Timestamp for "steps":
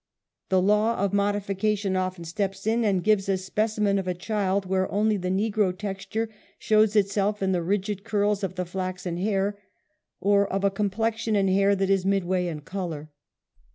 2.25-2.65